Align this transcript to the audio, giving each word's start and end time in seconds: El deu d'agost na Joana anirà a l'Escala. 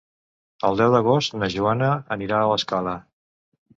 El 0.69 0.77
deu 0.79 0.95
d'agost 0.95 1.37
na 1.41 1.49
Joana 1.57 1.91
anirà 2.17 2.41
a 2.41 2.49
l'Escala. 2.53 2.95